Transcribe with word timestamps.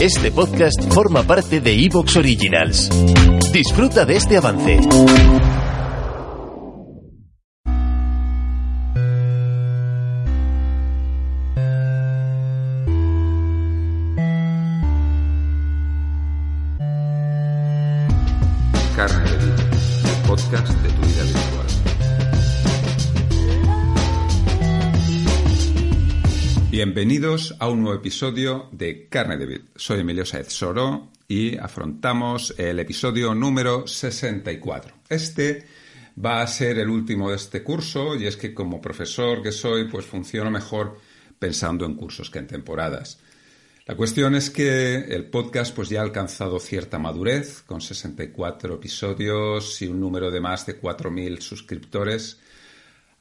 Este 0.00 0.30
podcast 0.32 0.92
forma 0.92 1.22
parte 1.22 1.60
de 1.60 1.72
Evox 1.84 2.16
Originals. 2.16 2.88
Disfruta 3.52 4.04
de 4.04 4.16
este 4.16 4.36
avance. 4.36 4.80
Carne 18.96 19.30
de 19.30 19.36
Vida, 19.38 19.66
el 20.04 20.28
podcast 20.28 20.68
de 20.82 20.88
tu 20.90 21.02
vida 21.06 21.51
Bienvenidos 26.84 27.54
a 27.60 27.68
un 27.68 27.80
nuevo 27.80 27.96
episodio 27.96 28.68
de 28.72 29.06
Carne 29.08 29.36
de 29.36 29.46
Vid. 29.46 29.60
Soy 29.76 30.00
Emilio 30.00 30.26
Saez 30.26 30.48
Soro 30.48 31.12
y 31.28 31.56
afrontamos 31.56 32.56
el 32.58 32.80
episodio 32.80 33.36
número 33.36 33.86
64. 33.86 34.92
Este 35.08 35.64
va 36.18 36.42
a 36.42 36.46
ser 36.48 36.80
el 36.80 36.90
último 36.90 37.30
de 37.30 37.36
este 37.36 37.62
curso 37.62 38.16
y 38.16 38.26
es 38.26 38.36
que 38.36 38.52
como 38.52 38.80
profesor 38.80 39.44
que 39.44 39.52
soy, 39.52 39.84
pues 39.84 40.06
funciono 40.06 40.50
mejor 40.50 40.98
pensando 41.38 41.86
en 41.86 41.94
cursos 41.94 42.30
que 42.30 42.40
en 42.40 42.48
temporadas. 42.48 43.20
La 43.86 43.94
cuestión 43.94 44.34
es 44.34 44.50
que 44.50 44.96
el 44.96 45.26
podcast 45.26 45.76
pues 45.76 45.88
ya 45.88 46.00
ha 46.00 46.02
alcanzado 46.02 46.58
cierta 46.58 46.98
madurez, 46.98 47.62
con 47.62 47.80
64 47.80 48.74
episodios 48.74 49.80
y 49.82 49.86
un 49.86 50.00
número 50.00 50.32
de 50.32 50.40
más 50.40 50.66
de 50.66 50.80
4.000 50.80 51.42
suscriptores, 51.42 52.40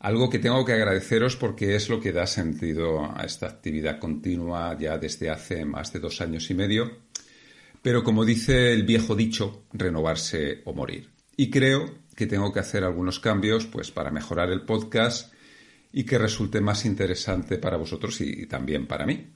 algo 0.01 0.31
que 0.31 0.39
tengo 0.39 0.65
que 0.65 0.73
agradeceros 0.73 1.35
porque 1.35 1.75
es 1.75 1.87
lo 1.87 1.99
que 1.99 2.11
da 2.11 2.25
sentido 2.25 3.05
a 3.15 3.23
esta 3.23 3.45
actividad 3.45 3.99
continua 3.99 4.75
ya 4.77 4.97
desde 4.97 5.29
hace 5.29 5.63
más 5.63 5.93
de 5.93 5.99
dos 5.99 6.21
años 6.21 6.49
y 6.49 6.55
medio. 6.55 6.97
Pero 7.83 8.03
como 8.03 8.25
dice 8.25 8.73
el 8.73 8.83
viejo 8.83 9.15
dicho, 9.15 9.65
renovarse 9.73 10.61
o 10.65 10.73
morir. 10.73 11.09
Y 11.37 11.51
creo 11.51 11.85
que 12.15 12.25
tengo 12.25 12.51
que 12.51 12.59
hacer 12.59 12.83
algunos 12.83 13.19
cambios 13.19 13.67
pues 13.67 13.91
para 13.91 14.09
mejorar 14.09 14.49
el 14.49 14.61
podcast 14.61 15.33
y 15.93 16.03
que 16.03 16.17
resulte 16.17 16.61
más 16.61 16.85
interesante 16.85 17.59
para 17.59 17.77
vosotros 17.77 18.21
y 18.21 18.47
también 18.47 18.87
para 18.87 19.05
mí. 19.05 19.27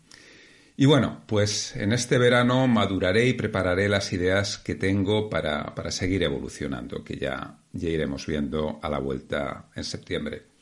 Y 0.78 0.88
bueno, 0.88 1.22
pues 1.28 1.76
en 1.76 1.94
este 1.94 2.18
verano 2.18 2.68
maduraré 2.68 3.28
y 3.28 3.34
prepararé 3.34 3.88
las 3.88 4.12
ideas 4.14 4.58
que 4.58 4.76
tengo 4.76 5.30
para, 5.30 5.76
para 5.76 5.92
seguir 5.92 6.24
evolucionando, 6.24 7.04
que 7.04 7.18
ya, 7.18 7.60
ya 7.72 7.90
iremos 7.90 8.26
viendo 8.26 8.80
a 8.82 8.90
la 8.90 9.00
vuelta 9.00 9.70
en 9.76 9.84
septiembre. 9.84 10.55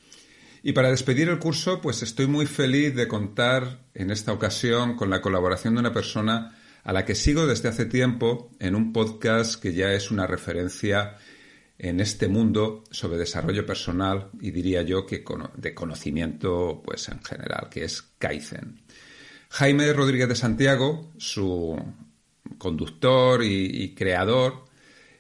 Y 0.66 0.72
para 0.72 0.90
despedir 0.90 1.28
el 1.28 1.40
curso, 1.40 1.82
pues 1.82 2.04
estoy 2.04 2.26
muy 2.26 2.46
feliz 2.46 2.96
de 2.96 3.10
contar 3.10 3.82
en 3.94 4.12
esta 4.12 4.32
ocasión 4.32 4.96
con 4.96 5.10
la 5.10 5.20
colaboración 5.20 5.74
de 5.74 5.82
una 5.82 5.94
persona 5.94 6.58
a 6.86 6.94
la 6.94 7.04
que 7.04 7.16
sigo 7.16 7.46
desde 7.46 7.68
hace 7.68 7.86
tiempo 7.86 8.50
en 8.60 8.74
un 8.74 8.94
podcast 8.94 9.62
que 9.62 9.74
ya 9.74 9.92
es 9.92 10.10
una 10.10 10.26
referencia 10.26 11.18
en 11.78 12.00
este 12.00 12.30
mundo 12.30 12.86
sobre 12.92 13.18
desarrollo 13.18 13.66
personal 13.66 14.30
y 14.40 14.52
diría 14.52 14.84
yo 14.84 15.06
que 15.06 15.26
de 15.58 15.74
conocimiento 15.74 16.82
pues 16.86 17.10
en 17.10 17.22
general, 17.22 17.68
que 17.70 17.84
es 17.84 18.02
Kaizen. 18.18 18.84
Jaime 19.50 19.92
Rodríguez 19.92 20.30
de 20.30 20.36
Santiago, 20.36 21.12
su 21.18 21.78
conductor 22.58 23.44
y, 23.44 23.84
y, 23.84 23.94
creador, 23.94 24.64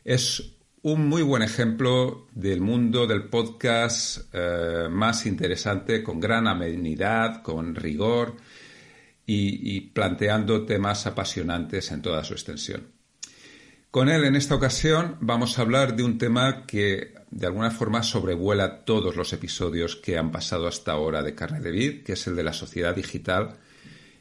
es 0.06 0.53
un 0.84 1.08
muy 1.08 1.22
buen 1.22 1.44
ejemplo 1.44 2.28
del 2.34 2.60
mundo 2.60 3.08
del 3.08 3.30
podcast 3.30 4.28
eh, 4.34 4.88
más 4.92 5.26
interesante, 5.26 6.04
con 6.04 6.20
gran 6.20 6.46
amenidad, 6.46 7.42
con 7.42 7.74
rigor 7.74 8.36
y, 9.26 9.76
y 9.76 9.80
planteando 9.80 10.66
temas 10.66 11.08
apasionantes 11.08 11.90
en 11.92 12.02
toda 12.02 12.26
su 12.26 12.34
extensión. 12.34 12.90
Con 13.92 14.10
él, 14.10 14.26
en 14.26 14.36
esta 14.36 14.56
ocasión, 14.56 15.16
vamos 15.22 15.58
a 15.58 15.62
hablar 15.62 15.96
de 15.96 16.04
un 16.04 16.18
tema 16.18 16.66
que 16.66 17.14
de 17.32 17.48
alguna 17.48 17.72
forma 17.72 18.04
sobrevuela 18.04 18.84
todos 18.84 19.16
los 19.16 19.32
episodios 19.32 19.96
que 19.96 20.18
han 20.18 20.32
pasado 20.32 20.68
hasta 20.68 20.92
ahora 20.92 21.24
de 21.24 21.34
Carne 21.34 21.62
de 21.62 21.72
Vid, 21.72 22.04
que 22.04 22.14
es 22.14 22.28
el 22.28 22.36
de 22.36 22.44
la 22.44 22.54
sociedad 22.54 22.94
digital 22.94 23.56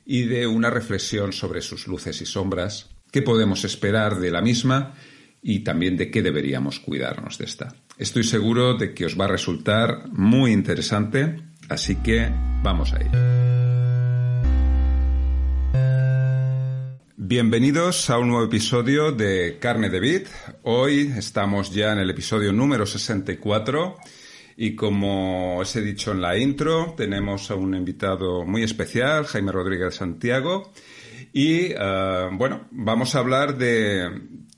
y 0.06 0.26
de 0.26 0.46
una 0.46 0.70
reflexión 0.70 1.32
sobre 1.32 1.60
sus 1.60 1.88
luces 1.88 2.20
y 2.20 2.26
sombras, 2.26 2.90
qué 3.10 3.20
podemos 3.20 3.64
esperar 3.64 4.20
de 4.20 4.30
la 4.30 4.42
misma 4.42 4.94
y 5.42 5.60
también 5.60 5.96
de 5.96 6.10
qué 6.10 6.22
deberíamos 6.22 6.78
cuidarnos 6.78 7.36
de 7.36 7.44
esta. 7.44 7.74
Estoy 7.98 8.22
seguro 8.22 8.74
de 8.74 8.94
que 8.94 9.06
os 9.06 9.18
va 9.18 9.24
a 9.24 9.28
resultar 9.28 10.08
muy 10.12 10.52
interesante, 10.52 11.36
así 11.68 11.96
que 11.96 12.30
vamos 12.62 12.92
a 12.92 13.00
ello. 13.00 13.42
Bienvenidos 17.16 18.08
a 18.10 18.18
un 18.18 18.28
nuevo 18.28 18.44
episodio 18.44 19.10
de 19.10 19.58
Carne 19.58 19.90
de 19.90 20.00
Vid. 20.00 20.26
Hoy 20.62 21.12
estamos 21.16 21.72
ya 21.72 21.92
en 21.92 21.98
el 21.98 22.10
episodio 22.10 22.52
número 22.52 22.86
64 22.86 23.96
y 24.56 24.74
como 24.74 25.58
os 25.58 25.74
he 25.76 25.82
dicho 25.82 26.12
en 26.12 26.20
la 26.20 26.36
intro, 26.36 26.94
tenemos 26.96 27.50
a 27.50 27.54
un 27.54 27.74
invitado 27.74 28.44
muy 28.44 28.62
especial, 28.62 29.24
Jaime 29.24 29.50
Rodríguez 29.50 29.94
Santiago. 29.94 30.72
Y 31.32 31.72
uh, 31.72 32.28
bueno, 32.32 32.68
vamos 32.70 33.14
a 33.14 33.20
hablar 33.20 33.56
de, 33.56 34.10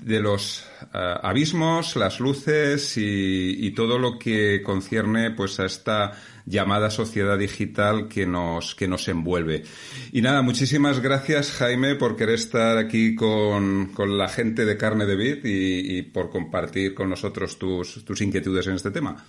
de 0.04 0.20
los 0.20 0.66
uh, 0.82 0.96
abismos, 1.22 1.96
las 1.96 2.20
luces 2.20 2.96
y, 2.98 3.66
y, 3.66 3.70
todo 3.70 3.98
lo 3.98 4.18
que 4.18 4.62
concierne 4.62 5.30
pues 5.30 5.58
a 5.60 5.64
esta 5.64 6.12
llamada 6.44 6.90
sociedad 6.90 7.38
digital 7.38 8.06
que 8.06 8.26
nos, 8.26 8.74
que 8.74 8.86
nos 8.86 9.08
envuelve. 9.08 9.64
Y 10.12 10.20
nada, 10.20 10.42
muchísimas 10.42 11.00
gracias 11.00 11.52
Jaime 11.52 11.94
por 11.94 12.16
querer 12.16 12.34
estar 12.34 12.76
aquí 12.76 13.14
con, 13.14 13.92
con 13.94 14.18
la 14.18 14.28
gente 14.28 14.66
de 14.66 14.76
Carne 14.76 15.06
de 15.06 15.16
Vid 15.16 15.44
y, 15.44 15.98
y 15.98 16.02
por 16.02 16.28
compartir 16.28 16.94
con 16.94 17.08
nosotros 17.08 17.58
tus, 17.58 18.04
tus 18.04 18.20
inquietudes 18.20 18.66
en 18.66 18.74
este 18.74 18.90
tema. 18.90 19.24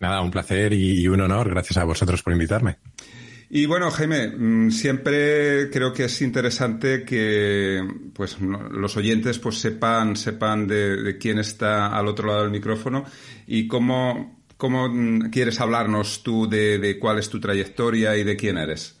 Nada, 0.00 0.22
un 0.22 0.30
placer 0.30 0.72
y 0.72 1.06
un 1.08 1.20
honor. 1.20 1.50
Gracias 1.50 1.76
a 1.76 1.84
vosotros 1.84 2.22
por 2.22 2.32
invitarme. 2.32 2.78
Y 3.50 3.64
bueno, 3.64 3.90
Jaime, 3.90 4.28
mm, 4.28 4.70
siempre 4.70 5.70
creo 5.70 5.92
que 5.92 6.04
es 6.04 6.20
interesante 6.20 7.04
que 7.04 7.82
pues 8.12 8.38
los 8.40 8.96
oyentes 8.96 9.38
pues 9.38 9.58
sepan, 9.58 10.16
sepan 10.16 10.66
de, 10.66 11.16
quién 11.18 11.38
está 11.38 11.96
al 11.96 12.08
otro 12.08 12.28
lado 12.28 12.42
del 12.42 12.50
micrófono 12.50 13.04
y 13.46 13.66
cómo, 13.66 14.42
cómo 14.58 14.88
mm, 14.88 15.30
quieres 15.30 15.60
hablarnos 15.60 16.22
tú 16.22 16.48
de, 16.48 16.78
de 16.78 16.98
cuál 16.98 17.18
es 17.18 17.30
tu 17.30 17.40
trayectoria 17.40 18.16
y 18.16 18.24
de 18.24 18.36
quién 18.36 18.58
eres. 18.58 18.98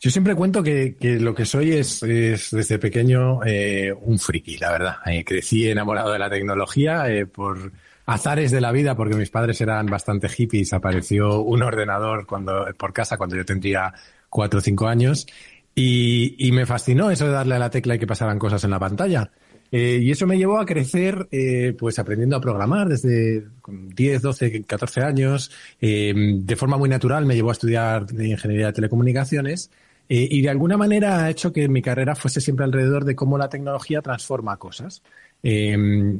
Yo 0.00 0.10
siempre 0.10 0.34
cuento 0.34 0.62
que, 0.62 0.96
que 0.98 1.20
lo 1.20 1.34
que 1.34 1.44
soy 1.44 1.72
es, 1.72 2.02
es 2.02 2.50
desde 2.52 2.78
pequeño 2.78 3.44
eh, 3.44 3.92
un 3.92 4.18
friki, 4.18 4.56
la 4.56 4.72
verdad. 4.72 4.96
Eh, 5.04 5.22
crecí 5.26 5.68
enamorado 5.68 6.10
de 6.10 6.18
la 6.18 6.30
tecnología 6.30 7.10
eh, 7.10 7.26
por 7.26 7.70
azares 8.10 8.50
de 8.50 8.60
la 8.60 8.72
vida, 8.72 8.96
porque 8.96 9.14
mis 9.14 9.30
padres 9.30 9.60
eran 9.60 9.86
bastante 9.86 10.28
hippies, 10.28 10.72
apareció 10.72 11.40
un 11.42 11.62
ordenador 11.62 12.26
cuando, 12.26 12.66
por 12.76 12.92
casa 12.92 13.16
cuando 13.16 13.36
yo 13.36 13.44
tendría 13.44 13.94
cuatro 14.28 14.58
o 14.58 14.62
cinco 14.62 14.88
años 14.88 15.26
y, 15.74 16.50
me 16.52 16.66
fascinó 16.66 17.10
eso 17.10 17.26
de 17.26 17.32
darle 17.32 17.54
a 17.54 17.58
la 17.58 17.70
tecla 17.70 17.94
y 17.94 17.98
que 17.98 18.06
pasaran 18.06 18.38
cosas 18.38 18.62
en 18.64 18.70
la 18.70 18.78
pantalla. 18.78 19.30
Eh, 19.72 20.00
y 20.02 20.10
eso 20.10 20.26
me 20.26 20.36
llevó 20.36 20.58
a 20.58 20.66
crecer, 20.66 21.28
eh, 21.30 21.76
pues 21.78 22.00
aprendiendo 22.00 22.36
a 22.36 22.40
programar 22.40 22.88
desde 22.88 23.44
10, 23.68 24.22
12, 24.22 24.64
14 24.64 25.02
años. 25.02 25.52
Eh, 25.80 26.12
de 26.16 26.56
forma 26.56 26.76
muy 26.76 26.88
natural 26.88 27.24
me 27.24 27.36
llevó 27.36 27.50
a 27.50 27.52
estudiar 27.52 28.06
ingeniería 28.10 28.66
de 28.66 28.72
telecomunicaciones. 28.72 29.70
y 30.12 30.42
de 30.42 30.50
alguna 30.50 30.76
manera 30.76 31.22
ha 31.22 31.30
hecho 31.30 31.52
que 31.52 31.68
mi 31.68 31.82
carrera 31.82 32.16
fuese 32.16 32.40
siempre 32.40 32.64
alrededor 32.64 33.04
de 33.04 33.14
cómo 33.14 33.38
la 33.38 33.48
tecnología 33.48 34.02
transforma 34.02 34.56
cosas. 34.56 35.04
Eh, 35.42 35.74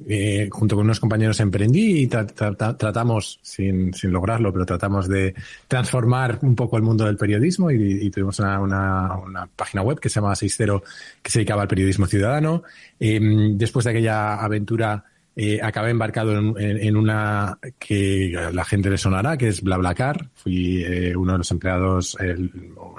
eh, 0.08 0.49
junto 0.50 0.76
con 0.76 0.87
unos 0.87 0.99
compañeros 0.99 1.40
emprendí 1.40 2.02
y 2.02 2.06
tra 2.06 2.26
tra 2.26 2.55
tratamos, 2.55 3.38
sin, 3.43 3.93
sin, 3.93 4.12
lograrlo, 4.12 4.50
pero 4.50 4.64
tratamos 4.64 5.08
de 5.08 5.34
transformar 5.69 6.38
un 6.40 6.55
poco 6.56 6.78
el 6.78 6.82
mundo 6.82 7.05
del 7.05 7.19
periodismo 7.19 7.70
y, 7.70 8.11
tuvimos 8.11 8.38
una, 8.38 8.61
una, 8.61 9.17
una, 9.17 9.46
página 9.46 9.82
web 9.82 10.00
que 10.00 10.08
se 10.08 10.17
llamaba 10.17 10.37
60 10.37 10.81
que 11.22 11.31
se 11.31 11.40
dedicaba 11.40 11.62
al 11.62 11.69
periodismo 11.69 12.06
ciudadano. 12.06 12.62
Eh, 12.99 13.20
después 13.52 13.84
de 13.84 13.90
aquella 13.90 14.37
aventura 14.37 15.05
eh, 15.37 15.61
acabé 15.62 15.91
embarcado 15.91 16.32
en, 16.59 16.97
una 16.97 17.59
que 17.79 18.37
la 18.53 18.65
gente 18.65 18.91
le 18.91 18.99
sonará, 18.99 19.37
que 19.38 19.49
es 19.49 19.62
BlaBlaCar. 19.62 20.29
Fui 20.35 20.82
eh, 20.85 21.17
uno 21.17 21.32
de 21.32 21.38
los 21.38 21.50
empleados, 21.50 22.17
el, 22.21 22.53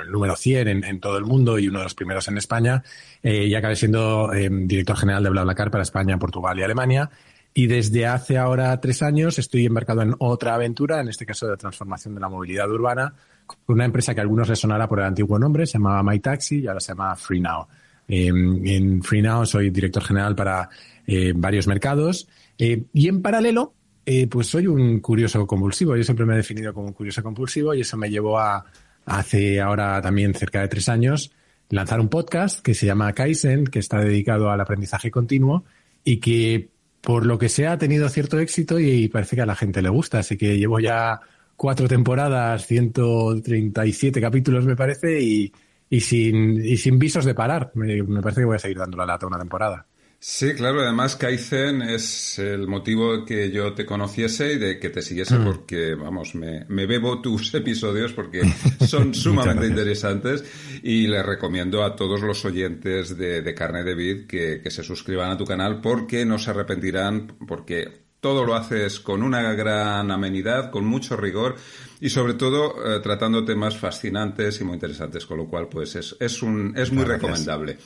número 0.10 0.36
100 0.36 0.84
en, 0.84 1.00
todo 1.00 1.18
el 1.18 1.26
mundo 1.26 1.60
y 1.60 1.68
uno 1.68 1.80
de 1.80 1.86
los 1.86 1.94
primeros 1.94 2.28
en 2.30 2.38
España. 2.38 2.84
Eh, 3.22 3.46
y 3.46 3.56
acabé 3.56 3.76
siendo 3.76 4.32
director 4.32 4.98
general 4.98 5.24
de 5.24 5.30
BlaBlaCar 5.30 5.70
para 5.70 5.84
España, 5.84 6.18
Portugal 6.18 6.58
y 6.58 6.64
Alemania. 6.64 7.10
Y 7.54 7.68
desde 7.68 8.08
hace 8.08 8.38
ahora 8.38 8.80
tres 8.80 9.02
años 9.02 9.38
estoy 9.38 9.66
embarcado 9.66 10.02
en 10.02 10.16
otra 10.20 10.56
aventura, 10.56 11.02
en 11.02 11.10
este 11.10 11.26
caso 11.26 11.48
de 11.48 11.58
transformación 11.58 12.16
de 12.16 12.22
la 12.22 12.30
movilidad 12.30 12.72
urbana, 12.72 13.14
con 13.46 13.76
una 13.76 13.86
empresa 13.86 14.14
que 14.14 14.22
a 14.22 14.24
algunos 14.24 14.48
les 14.48 14.58
sonará 14.58 14.88
por 14.88 15.00
el 15.00 15.06
antiguo 15.06 15.38
nombre, 15.38 15.66
se 15.66 15.74
llamaba 15.74 16.02
MyTaxi 16.02 16.60
y 16.60 16.68
ahora 16.68 16.80
se 16.80 16.94
llama 16.94 17.14
FreeNow. 17.16 17.68
En 18.12 19.02
FreeNow 19.02 19.46
soy 19.46 19.70
director 19.70 20.04
general 20.04 20.36
para 20.36 20.70
eh, 21.08 21.34
varios 21.36 21.68
mercados. 21.68 22.28
Eh, 22.58 22.84
y 22.94 23.08
en 23.08 23.22
paralelo, 23.22 23.74
eh, 24.06 24.28
pues 24.28 24.48
soy 24.48 24.68
un 24.68 25.00
curioso 25.00 25.46
compulsivo. 25.48 25.96
Yo 25.96 26.04
siempre 26.04 26.26
me 26.26 26.34
he 26.34 26.38
definido 26.38 26.74
como 26.74 26.88
un 26.88 26.94
curioso 26.94 27.24
compulsivo 27.24 27.74
y 27.74 27.82
eso 27.82 27.98
me 27.98 28.10
llevó 28.10 28.40
a, 28.40 28.66
hace 29.06 29.62
ahora 29.62 30.02
también 30.02 30.34
cerca 30.34 30.62
de 30.62 30.68
tres 30.68 30.90
años, 30.90 31.32
lanzar 31.70 32.00
un 32.00 32.10
podcast 32.10 32.62
que 32.62 32.74
se 32.74 32.86
llama 32.86 33.14
Kaizen, 33.14 33.66
que 33.66 33.80
está 33.80 34.00
dedicado 34.00 34.50
al 34.50 34.62
aprendizaje 34.62 35.10
continuo 35.10 35.64
y 36.04 36.18
que 36.18 36.70
por 37.02 37.26
lo 37.26 37.40
que 37.40 37.50
sea 37.50 37.74
ha 37.74 37.78
tenido 37.78 38.08
cierto 38.10 38.40
éxito 38.40 38.80
y, 38.80 39.08
parece 39.08 39.36
que 39.36 39.42
a 39.42 39.46
la 39.46 39.56
gente 39.56 39.82
le 39.82 39.90
gusta. 39.90 40.20
Así 40.20 40.38
que 40.38 40.58
llevo 40.58 40.80
ya 40.80 41.20
cuatro 41.56 41.88
temporadas, 41.88 42.68
137 42.68 44.22
capítulos 44.22 44.66
me 44.66 44.76
parece 44.76 45.22
y, 45.22 45.52
y, 45.92 46.00
sin, 46.00 46.66
y 46.66 46.78
sin 46.78 46.98
visos 46.98 47.26
de 47.26 47.36
parar. 47.36 47.72
Me, 47.76 48.02
me 48.02 48.22
parece 48.22 48.42
que 48.42 48.46
voy 48.46 48.56
a 48.56 48.60
seguir 48.60 48.80
dando 48.80 48.98
la 48.98 49.06
lata 49.06 49.28
una 49.28 49.38
temporada. 49.38 49.86
Sí, 50.24 50.54
claro, 50.54 50.82
además 50.82 51.16
Kaizen 51.16 51.82
es 51.82 52.38
el 52.38 52.68
motivo 52.68 53.18
de 53.18 53.26
que 53.26 53.50
yo 53.50 53.74
te 53.74 53.88
conociese 53.88 54.54
y 54.54 54.60
de 54.60 54.78
que 54.78 54.92
te 54.92 55.02
siguiese 55.02 55.40
mm. 55.40 55.44
porque, 55.44 55.96
vamos, 55.96 56.36
me, 56.36 56.64
bebo 56.86 57.22
tus 57.22 57.52
episodios 57.56 58.14
porque 58.14 58.44
son 58.88 59.16
sumamente 59.16 59.66
interesantes 59.66 60.46
y 60.84 61.08
les 61.08 61.26
recomiendo 61.26 61.84
a 61.84 61.96
todos 61.96 62.22
los 62.22 62.46
oyentes 62.46 63.18
de, 63.18 63.54
Carne 63.56 63.84
de 63.84 63.96
Vid 63.96 64.28
que, 64.28 64.62
se 64.70 64.84
suscriban 64.84 65.32
a 65.32 65.38
tu 65.38 65.44
canal 65.44 65.82
porque 65.82 66.24
no 66.24 66.38
se 66.38 66.52
arrepentirán 66.52 67.36
porque 67.48 68.01
todo 68.22 68.46
lo 68.46 68.56
haces 68.56 69.00
con 69.00 69.24
una 69.24 69.42
gran 69.54 70.10
amenidad, 70.12 70.72
con 70.72 70.86
mucho 70.86 71.18
rigor 71.18 71.56
y 72.00 72.10
sobre 72.10 72.36
todo 72.36 72.76
eh, 72.86 73.00
tratando 73.02 73.44
temas 73.44 73.78
fascinantes 73.78 74.62
y 74.62 74.64
muy 74.64 74.76
interesantes, 74.76 75.26
con 75.26 75.40
lo 75.40 75.48
cual 75.48 75.68
pues 75.68 75.96
es, 75.96 76.16
es, 76.20 76.42
un, 76.42 76.74
es 76.78 76.92
muy 76.92 77.04
recomendable. 77.04 77.78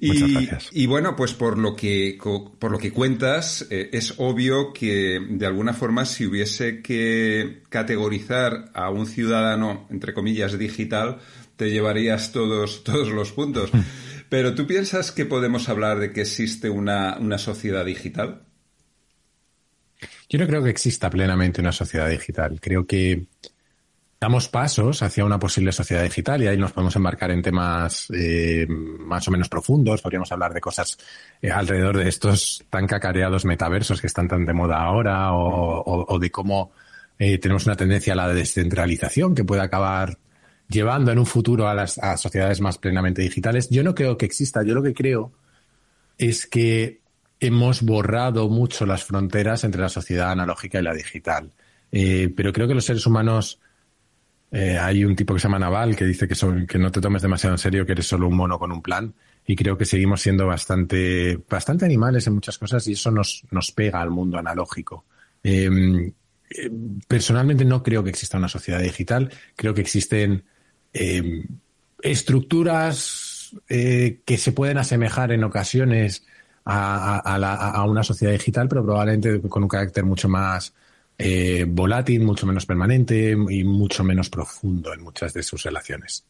Y, 0.00 0.48
y, 0.72 0.86
bueno, 0.86 1.16
pues 1.16 1.32
por 1.32 1.58
lo 1.58 1.74
que, 1.74 2.18
por 2.58 2.70
lo 2.70 2.78
que 2.78 2.92
cuentas, 2.92 3.66
eh, 3.70 3.88
es 3.92 4.14
obvio 4.18 4.72
que 4.72 5.20
de 5.26 5.46
alguna 5.46 5.72
forma 5.72 6.04
si 6.04 6.26
hubiese 6.26 6.82
que 6.82 7.62
categorizar 7.68 8.70
a 8.74 8.90
un 8.90 9.06
ciudadano, 9.06 9.86
entre 9.90 10.12
comillas, 10.12 10.58
digital, 10.58 11.18
te 11.56 11.70
llevarías 11.70 12.32
todos, 12.32 12.84
todos 12.84 13.08
los 13.08 13.32
puntos. 13.32 13.70
Pero 14.28 14.54
¿tú 14.54 14.66
piensas 14.66 15.12
que 15.12 15.24
podemos 15.24 15.68
hablar 15.68 16.00
de 16.00 16.12
que 16.12 16.22
existe 16.22 16.68
una, 16.68 17.16
una 17.18 17.38
sociedad 17.38 17.84
digital? 17.84 18.45
Yo 20.28 20.38
no 20.38 20.46
creo 20.46 20.62
que 20.62 20.70
exista 20.70 21.10
plenamente 21.10 21.60
una 21.60 21.72
sociedad 21.72 22.08
digital. 22.08 22.60
Creo 22.60 22.86
que 22.86 23.26
damos 24.20 24.48
pasos 24.48 25.02
hacia 25.02 25.24
una 25.24 25.38
posible 25.38 25.72
sociedad 25.72 26.02
digital 26.02 26.42
y 26.42 26.46
ahí 26.46 26.56
nos 26.56 26.72
podemos 26.72 26.96
embarcar 26.96 27.30
en 27.30 27.42
temas 27.42 28.08
eh, 28.14 28.66
más 28.68 29.26
o 29.28 29.30
menos 29.30 29.48
profundos. 29.48 30.02
Podríamos 30.02 30.32
hablar 30.32 30.54
de 30.54 30.60
cosas 30.60 30.98
eh, 31.42 31.50
alrededor 31.50 31.98
de 31.98 32.08
estos 32.08 32.64
tan 32.70 32.86
cacareados 32.86 33.44
metaversos 33.44 34.00
que 34.00 34.06
están 34.06 34.28
tan 34.28 34.46
de 34.46 34.52
moda 34.52 34.78
ahora 34.82 35.32
o, 35.32 36.18
de 36.18 36.30
cómo 36.30 36.72
eh, 37.18 37.38
tenemos 37.38 37.66
una 37.66 37.76
tendencia 37.76 38.14
a 38.14 38.16
la 38.16 38.28
descentralización 38.28 39.34
que 39.34 39.44
puede 39.44 39.62
acabar 39.62 40.18
llevando 40.68 41.12
en 41.12 41.18
un 41.18 41.26
futuro 41.26 41.68
a 41.68 41.74
las 41.74 41.98
a 41.98 42.16
sociedades 42.16 42.60
más 42.60 42.78
plenamente 42.78 43.22
digitales. 43.22 43.68
Yo 43.70 43.82
no 43.84 43.94
creo 43.94 44.16
que 44.16 44.26
exista. 44.26 44.62
Yo 44.62 44.74
lo 44.74 44.82
que 44.82 44.94
creo 44.94 45.32
es 46.18 46.46
que 46.46 47.00
hemos 47.40 47.82
borrado 47.82 48.48
mucho 48.48 48.86
las 48.86 49.04
fronteras 49.04 49.64
entre 49.64 49.80
la 49.80 49.88
sociedad 49.88 50.30
analógica 50.30 50.78
y 50.78 50.82
la 50.82 50.94
digital. 50.94 51.52
pero 51.90 52.52
creo 52.52 52.68
que 52.68 52.74
los 52.74 52.84
seres 52.84 53.06
humanos 53.06 53.60
eh, 54.50 54.78
hay 54.78 55.04
un 55.04 55.16
tipo 55.16 55.34
que 55.34 55.40
se 55.40 55.48
llama 55.48 55.58
Naval 55.58 55.96
que 55.96 56.04
dice 56.04 56.28
que, 56.28 56.78
no 56.78 56.90
te 56.90 57.00
tomes 57.00 57.22
demasiado 57.22 57.54
en 57.54 57.58
serio, 57.58 57.84
que 57.84 57.92
eres 57.92 58.06
solo 58.06 58.28
un 58.28 58.36
mono 58.36 58.58
con 58.58 58.72
un 58.72 58.82
plan. 58.82 59.14
Y 59.46 59.54
creo 59.56 59.76
que 59.76 59.84
seguimos 59.84 60.22
siendo 60.22 60.46
bastante, 60.46 61.38
bastante 61.48 61.84
animales 61.84 62.26
en 62.26 62.34
muchas 62.34 62.58
cosas 62.58 62.86
y 62.88 62.92
eso 62.92 63.10
nos, 63.10 63.44
nos 63.50 63.70
pega 63.72 64.00
al 64.00 64.10
mundo 64.10 64.38
analógico. 64.38 65.04
Eh, 65.42 66.12
personalmente 67.06 67.64
no 67.64 67.82
creo 67.82 68.02
que 68.02 68.10
exista 68.10 68.38
una 68.38 68.48
sociedad 68.48 68.80
digital. 68.80 69.30
Creo 69.54 69.74
que 69.74 69.82
existen 69.82 70.44
estructuras 72.02 73.54
eh, 73.68 74.20
que 74.24 74.38
se 74.38 74.52
pueden 74.52 74.78
asemejar 74.78 75.32
en 75.32 75.44
ocasiones 75.44 76.24
a, 76.66 77.18
a, 77.18 77.84
una 77.84 78.02
sociedad 78.02 78.32
digital, 78.32 78.68
pero 78.68 78.84
probablemente 78.84 79.40
con 79.48 79.62
un 79.62 79.68
carácter 79.68 80.04
mucho 80.04 80.28
más 80.28 80.74
eh, 81.16 81.64
volátil, 81.66 82.22
mucho 82.22 82.46
menos 82.46 82.66
permanente 82.66 83.30
y 83.30 83.64
mucho 83.64 84.02
menos 84.04 84.28
profundo 84.28 84.92
en 84.92 85.02
muchas 85.02 85.32
de 85.32 85.42
sus 85.42 85.62
relaciones. 85.62 86.24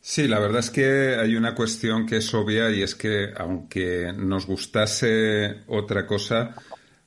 Sí, 0.00 0.26
la 0.26 0.38
verdad 0.38 0.60
es 0.60 0.70
que 0.70 1.16
hay 1.16 1.36
una 1.36 1.54
cuestión 1.54 2.06
que 2.06 2.18
es 2.18 2.32
obvia 2.32 2.70
y 2.70 2.82
es 2.82 2.94
que 2.94 3.32
aunque 3.36 4.12
nos 4.16 4.46
gustase 4.46 5.58
otra 5.66 6.06
cosa, 6.06 6.54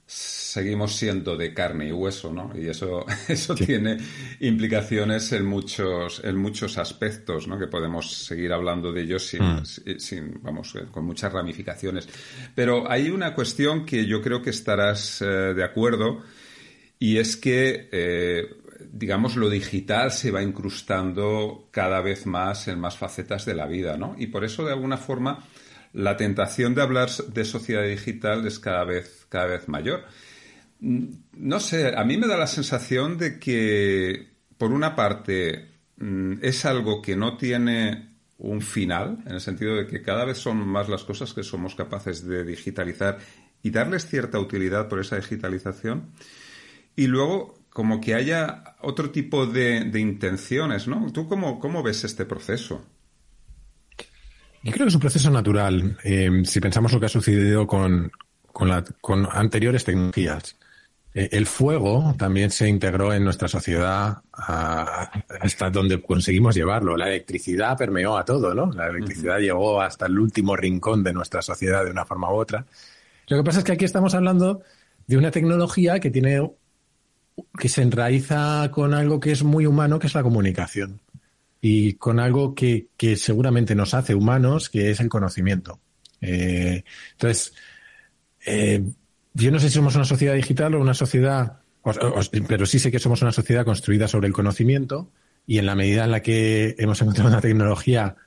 seguimos 0.05 0.95
siendo 0.95 1.35
de 1.35 1.53
carne 1.53 1.87
y 1.87 1.91
hueso, 1.91 2.31
¿no? 2.31 2.51
Y 2.55 2.67
eso, 2.67 3.05
eso 3.27 3.55
tiene 3.55 3.97
implicaciones 4.39 5.31
en 5.31 5.45
muchos, 5.45 6.21
en 6.23 6.37
muchos 6.37 6.77
aspectos, 6.77 7.47
¿no? 7.47 7.57
Que 7.57 7.67
podemos 7.67 8.13
seguir 8.13 8.53
hablando 8.53 8.91
de 8.91 9.01
ellos 9.01 9.25
sin, 9.25 9.43
mm. 9.43 9.63
sin, 9.97 10.39
vamos, 10.43 10.75
eh, 10.75 10.85
con 10.91 11.05
muchas 11.05 11.33
ramificaciones. 11.33 12.07
Pero 12.53 12.89
hay 12.89 13.09
una 13.09 13.33
cuestión 13.33 13.85
que 13.85 14.05
yo 14.05 14.21
creo 14.21 14.41
que 14.41 14.51
estarás 14.51 15.21
eh, 15.21 15.25
de 15.25 15.63
acuerdo 15.63 16.21
y 16.99 17.17
es 17.17 17.35
que, 17.35 17.89
eh, 17.91 18.55
digamos, 18.91 19.35
lo 19.35 19.49
digital 19.49 20.11
se 20.11 20.31
va 20.31 20.43
incrustando 20.43 21.67
cada 21.71 22.01
vez 22.01 22.25
más 22.25 22.67
en 22.67 22.79
más 22.79 22.97
facetas 22.97 23.45
de 23.45 23.55
la 23.55 23.65
vida, 23.65 23.97
¿no? 23.97 24.15
Y 24.17 24.27
por 24.27 24.45
eso, 24.45 24.63
de 24.65 24.73
alguna 24.73 24.97
forma, 24.97 25.43
la 25.93 26.17
tentación 26.17 26.75
de 26.75 26.81
hablar 26.81 27.09
de 27.09 27.45
sociedad 27.45 27.83
digital 27.83 28.45
es 28.45 28.59
cada 28.59 28.83
vez, 28.83 29.25
cada 29.29 29.45
vez 29.45 29.67
mayor. 29.67 30.03
Mm, 30.79 31.05
no 31.37 31.59
sé, 31.59 31.95
a 31.95 32.03
mí 32.03 32.17
me 32.17 32.27
da 32.27 32.37
la 32.37 32.47
sensación 32.47 33.17
de 33.17 33.39
que, 33.39 34.33
por 34.57 34.71
una 34.71 34.95
parte, 34.95 35.69
mm, 35.97 36.33
es 36.41 36.65
algo 36.65 37.01
que 37.01 37.15
no 37.15 37.37
tiene 37.37 38.13
un 38.37 38.61
final, 38.61 39.19
en 39.25 39.33
el 39.33 39.41
sentido 39.41 39.75
de 39.75 39.87
que 39.87 40.01
cada 40.01 40.25
vez 40.25 40.37
son 40.37 40.67
más 40.67 40.89
las 40.89 41.03
cosas 41.03 41.33
que 41.33 41.43
somos 41.43 41.75
capaces 41.75 42.25
de 42.25 42.43
digitalizar 42.43 43.19
y 43.61 43.69
darles 43.69 44.07
cierta 44.07 44.39
utilidad 44.39 44.89
por 44.89 44.99
esa 44.99 45.15
digitalización 45.15 46.11
y 46.95 47.07
luego 47.07 47.55
como 47.69 47.99
que 47.99 48.13
haya 48.13 48.75
otro 48.81 49.09
tipo 49.09 49.47
de, 49.47 49.89
intenciones, 49.95 50.87
¿no? 50.87 51.11
¿Tú 51.11 51.27
cómo, 51.27 51.59
cómo, 51.59 51.81
ves 51.81 52.03
este 52.03 52.25
proceso? 52.25 52.85
Yo 54.63 54.71
creo 54.71 54.85
que 54.85 54.89
es 54.89 54.95
un 54.95 55.01
proceso 55.01 55.29
natural. 55.29 55.97
Eh, 56.03 56.41
si 56.45 56.59
pensamos 56.61 56.93
lo 56.93 56.99
que 56.99 57.07
ha 57.07 57.09
sucedido 57.09 57.67
con, 57.67 58.11
con, 58.51 58.69
la, 58.69 58.83
con 59.01 59.27
anteriores 59.29 59.83
tecnologías, 59.83 60.55
eh, 61.13 61.29
el 61.31 61.45
fuego 61.45 62.15
también 62.17 62.49
se 62.49 62.67
integró 62.67 63.13
en 63.13 63.25
nuestra 63.25 63.47
sociedad 63.47 64.21
hasta 64.31 65.69
donde 65.69 66.01
conseguimos 66.01 66.55
llevarlo. 66.55 66.95
La 66.95 67.07
electricidad 67.07 67.77
permeó 67.77 68.17
a 68.17 68.25
todo, 68.25 68.55
¿no? 68.55 68.71
La 68.71 68.87
electricidad 68.87 69.39
llegó 69.39 69.81
hasta 69.81 70.05
el 70.05 70.17
último 70.17 70.55
rincón 70.55 71.03
de 71.03 71.13
nuestra 71.13 71.41
sociedad 71.41 71.83
de 71.83 71.91
una 71.91 72.05
forma 72.05 72.31
u 72.31 72.35
otra. 72.35 72.65
Lo 73.27 73.37
que 73.37 73.43
pasa 73.43 73.59
es 73.59 73.65
que 73.65 73.73
aquí 73.73 73.85
estamos 73.85 74.15
hablando 74.15 74.61
de 75.07 75.17
una 75.17 75.29
tecnología 75.29 75.99
que 75.99 76.09
tiene 76.09 76.49
que 77.57 77.69
se 77.69 77.81
enraiza 77.81 78.69
con 78.71 78.93
algo 78.93 79.19
que 79.19 79.31
es 79.31 79.43
muy 79.43 79.65
humano, 79.65 79.99
que 79.99 80.07
es 80.07 80.15
la 80.15 80.23
comunicación, 80.23 81.01
y 81.65 81.93
con 81.93 82.19
algo 82.19 82.53
que, 82.53 82.89
seguramente 83.15 83.73
nos 83.73 83.93
hace 83.93 84.13
humanos, 84.13 84.69
que 84.69 84.91
es 84.91 84.99
el 84.99 85.07
conocimiento. 85.07 85.79
Eh, 86.19 86.83
entonces, 87.13 87.53
eh, 88.45 88.83
yo 89.33 89.49
no 89.49 89.59
sé 89.59 89.69
si 89.69 89.75
somos 89.75 89.95
una 89.95 90.03
sociedad 90.03 90.33
digital 90.33 90.75
o 90.75 90.81
una 90.81 90.93
sociedad, 90.93 91.61
pero 92.49 92.65
sí 92.65 92.79
sé 92.79 92.91
que 92.91 92.99
somos 92.99 93.21
una 93.21 93.31
sociedad 93.31 93.63
construida 93.63 94.09
sobre 94.09 94.27
el 94.27 94.33
conocimiento, 94.33 95.09
y 95.47 95.57
en 95.57 95.65
la 95.65 95.73
medida 95.75 96.03
en 96.03 96.11
la 96.11 96.21
que 96.21 96.75
hemos 96.79 97.01
encontrado 97.01 97.29
una 97.29 97.41
tecnología 97.41 98.17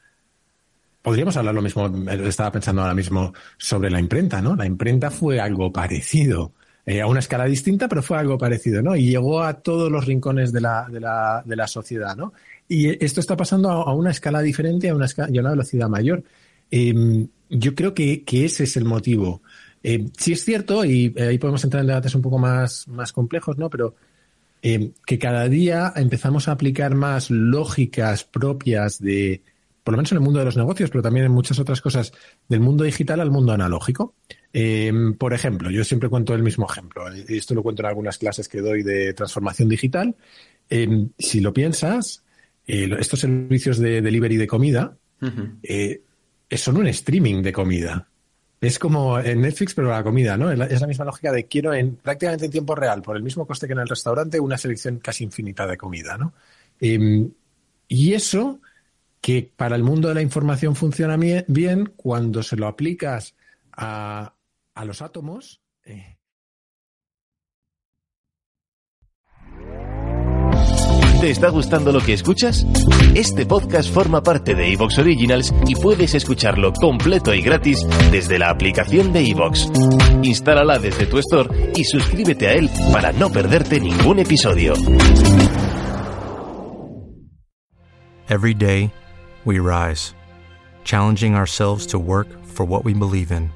Podríamos 1.03 1.37
hablar 1.37 1.55
lo 1.55 1.63
mismo, 1.63 1.89
estaba 2.11 2.51
pensando 2.51 2.83
ahora 2.83 2.95
mismo 2.95 3.33
sobre 3.59 3.91
la 3.91 4.01
imprenta, 4.01 4.43
¿no? 4.43 4.57
La 4.57 4.67
imprenta 4.67 5.13
fue 5.13 5.39
algo 5.39 5.73
parecido 5.73 6.55
eh, 6.87 7.01
a 7.01 7.07
una 7.07 7.19
escala 7.19 7.45
distinta, 7.47 7.89
pero 7.89 8.03
fue 8.03 8.17
algo 8.17 8.39
parecido, 8.39 8.81
¿no? 8.81 8.95
Y 8.95 9.11
llegó 9.11 9.43
a 9.43 9.55
todos 9.55 9.91
los 9.91 10.07
rincones 10.07 10.53
de 10.53 10.61
la, 10.61 10.89
de 10.89 11.01
la, 11.01 11.43
de 11.45 11.57
la 11.57 11.67
sociedad, 11.67 12.17
¿no? 12.17 12.33
Y 12.69 13.05
esto 13.05 13.21
está 13.21 13.37
pasando 13.37 13.71
a, 13.71 13.93
una 13.93 14.11
escala 14.11 14.41
diferente 14.41 14.89
a 14.89 14.95
una, 14.95 15.07
escala, 15.07 15.29
y 15.33 15.39
a 15.39 15.41
una 15.41 15.51
velocidad 15.51 15.89
mayor. 15.89 16.23
Em, 16.71 17.29
yo 17.51 17.75
creo 17.75 17.95
que, 17.95 18.25
ese 18.27 18.65
es 18.65 18.77
el 18.77 18.85
motivo. 18.85 19.43
Eh, 19.83 20.09
sí 20.17 20.33
es 20.33 20.45
cierto, 20.45 20.85
y 20.85 21.13
eh, 21.17 21.29
ahí 21.29 21.39
podemos 21.39 21.63
entrar 21.65 21.83
en 21.83 21.89
debates 21.89 22.15
un 22.15 22.23
poco 22.23 22.39
más, 22.39 22.89
más 22.89 23.13
complejos, 23.13 23.57
¿no? 23.59 23.71
Pero 23.71 23.95
eh, 24.63 24.93
que 25.07 25.19
cada 25.19 25.49
día 25.49 25.93
empezamos 25.95 26.49
a 26.49 26.53
aplicar 26.53 26.95
más 26.95 27.31
lógicas 27.31 28.25
propias 28.25 29.01
de, 29.01 29.43
por 29.85 29.93
lo 29.93 29.99
menos 29.99 30.11
en 30.11 30.19
el 30.19 30.25
mundo 30.25 30.41
de 30.41 30.47
los 30.47 30.57
negocios, 30.57 30.91
pero 30.91 31.03
también 31.03 31.27
en 31.27 31.33
muchas 31.33 31.61
otras 31.61 31.81
cosas 31.81 32.13
del 32.49 32.61
mundo 32.61 32.83
digital 32.83 33.21
al 33.21 33.31
mundo 33.31 33.53
analógico. 33.53 34.15
Por 35.19 35.35
ejemplo, 35.35 35.71
yo 35.71 35.85
siempre 35.85 36.09
cuento 36.09 36.35
el 36.35 36.43
mismo 36.43 36.67
ejemplo, 36.71 37.05
y 37.15 37.37
esto 37.37 37.55
lo 37.55 37.63
cuento 37.63 37.83
en 37.83 37.87
algunas 37.87 38.19
clases 38.19 38.49
que 38.49 38.61
doy 38.61 38.83
de 38.83 39.13
transformación 39.13 39.69
digital. 39.69 40.15
si 41.19 41.41
lo 41.41 41.53
piensas, 41.53 42.23
estos 42.67 43.21
servicios 43.21 43.79
de 43.79 44.01
delivery 44.01 44.37
de 44.37 44.47
comida 44.47 44.97
son 46.51 46.77
un 46.77 46.87
streaming 46.87 47.43
de 47.43 47.53
comida. 47.53 48.09
Es 48.61 48.79
como 48.79 49.19
en 49.19 49.43
Netflix, 49.43 49.75
pero 49.75 49.91
la 49.91 50.03
comida, 50.03 50.37
¿no? 50.37 50.51
Es 50.51 50.81
la, 50.81 50.87
misma 50.87 51.05
lógica 51.05 51.31
de 51.31 51.47
quiero 51.47 51.75
en 51.75 51.97
prácticamente 51.97 52.47
en 52.47 52.51
tiempo 52.51 52.75
real, 52.75 53.03
por 53.03 53.17
el 53.17 53.23
mismo 53.23 53.47
coste 53.47 53.67
que 53.67 53.75
en 53.75 53.81
el 53.81 53.89
restaurante, 53.89 54.41
una 54.41 54.57
selección 54.57 54.99
casi 54.99 55.25
infinita 55.25 55.67
de 55.67 55.77
comida, 55.77 56.17
¿no? 56.17 56.33
Em, 56.81 57.31
y 57.87 58.15
eso, 58.15 58.61
que 59.21 59.51
para 59.55 59.77
el 59.77 59.83
mundo 59.83 60.09
de 60.09 60.15
la 60.15 60.23
información 60.23 60.75
funciona 60.75 61.17
bien, 61.17 61.93
cuando 61.97 62.43
se 62.43 62.57
lo 62.57 62.67
aplicas 62.67 63.35
a, 63.73 64.33
a 64.77 64.85
los 64.85 65.03
átomos, 65.03 65.63
eh, 65.85 66.19
¿Te 71.21 71.31
está 71.31 71.49
gustando 71.49 71.93
lo 71.93 72.01
que 72.01 72.13
escuchas? 72.13 72.67
Este 73.15 73.47
podcast 73.47 73.91
forma 73.91 74.23
parte 74.23 74.55
de 74.55 74.71
Evox 74.75 74.99
Originals 74.99 75.53
y 75.67 75.75
puedes 75.75 76.15
escucharlo 76.15 76.75
completo 76.75 77.33
y 77.33 77.41
gratis 77.41 77.87
desde 78.13 78.39
la 78.39 78.51
aplicación 78.51 79.15
de 79.15 79.31
Evox. 79.31 79.71
Instálala 80.23 80.79
desde 80.79 81.07
tu 81.07 81.19
store 81.19 81.73
y 81.75 81.85
suscríbete 81.85 82.49
a 82.49 82.53
él 82.53 82.71
para 82.93 83.13
no 83.13 83.31
perderte 83.31 83.81
ningún 83.81 84.19
episodio. 84.19 84.75
Every 88.29 88.53
day, 88.53 88.93
we 89.47 89.59
rise, 89.59 90.15
challenging 90.85 91.35
ourselves 91.35 91.87
to 91.87 91.99
work 91.99 92.29
for 92.45 92.67
what 92.67 92.85
we 92.85 92.93
believe 92.93 93.33
in. 93.33 93.56